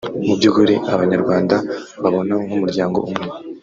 “Mu 0.27 0.33
by’ukuri 0.37 0.73
Abanyarwanda 0.93 1.55
mbabona 1.99 2.33
nk’umuryango 2.45 2.97
umwe 3.09 3.27